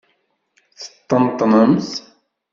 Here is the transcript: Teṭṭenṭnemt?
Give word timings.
Teṭṭenṭnemt? 0.79 1.91